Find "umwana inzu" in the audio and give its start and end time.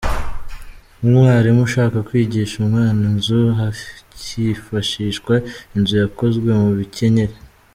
2.63-3.41